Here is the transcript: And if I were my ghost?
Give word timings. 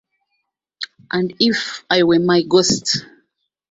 And 1.11 1.35
if 1.39 1.85
I 1.87 2.01
were 2.01 2.17
my 2.17 2.41
ghost? 2.41 3.05